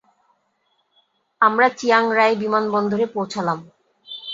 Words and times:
আমরা 1.41 1.67
Chiang 1.77 2.03
Rai 2.17 2.33
বিমানবন্দরে 2.41 3.05
পৌঁছালাম। 3.15 3.59